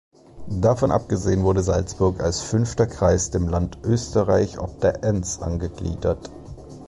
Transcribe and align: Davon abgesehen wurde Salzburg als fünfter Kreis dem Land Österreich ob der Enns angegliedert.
Davon 0.59 0.89
abgesehen 0.89 1.43
wurde 1.43 1.61
Salzburg 1.61 2.21
als 2.23 2.41
fünfter 2.41 2.87
Kreis 2.87 3.29
dem 3.29 3.47
Land 3.47 3.77
Österreich 3.83 4.57
ob 4.57 4.81
der 4.81 5.03
Enns 5.03 5.39
angegliedert. 5.43 6.31